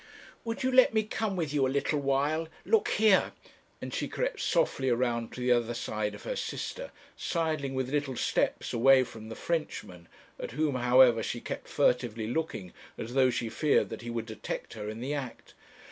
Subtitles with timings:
[0.43, 2.47] 'Would you let me come with you a little while!
[2.65, 3.33] Look here'
[3.79, 8.15] and she crept softly around to the other side of her sister, sidling with little
[8.15, 10.07] steps away from the Frenchman,
[10.39, 14.73] at whom, however, she kept furtively looking, as though she feared that he would detect
[14.73, 15.53] her in the act.